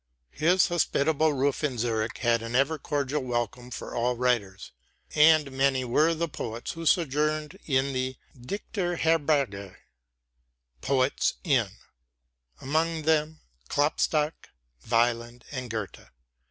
His 0.31 0.69
hospitable 0.69 1.31
roof 1.33 1.63
in 1.63 1.75
Zürich 1.77 2.17
had 2.17 2.41
an 2.41 2.55
ever 2.55 2.79
cordial 2.79 3.21
welcome 3.23 3.69
for 3.69 3.93
all 3.93 4.15
writers, 4.15 4.71
and 5.13 5.51
many 5.51 5.85
were 5.85 6.15
the 6.15 6.27
poets 6.27 6.71
who 6.71 6.87
sojourned 6.87 7.59
in 7.67 7.93
the 7.93 8.15
"Dichterherberge" 8.35 9.75
(poets' 10.81 11.35
inn); 11.43 11.69
among 12.59 13.03
them 13.03 13.41
Klopstock, 13.69 14.49
Wieland, 14.89 15.43
and 15.51 15.69
Goethe. 15.69 16.07